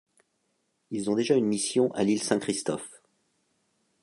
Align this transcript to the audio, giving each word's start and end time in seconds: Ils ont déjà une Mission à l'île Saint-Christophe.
Ils 0.89 1.11
ont 1.11 1.15
déjà 1.15 1.35
une 1.35 1.45
Mission 1.45 1.91
à 1.93 2.03
l'île 2.03 2.23
Saint-Christophe. 2.23 3.03